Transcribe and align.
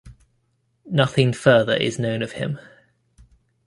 Nothing 0.89 1.31
further 1.31 1.75
is 1.75 1.99
known 1.99 2.23
of 2.23 2.31
him. 2.31 2.57